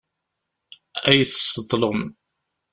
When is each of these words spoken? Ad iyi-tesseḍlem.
Ad 1.09 1.13
iyi-tesseḍlem. 1.15 2.01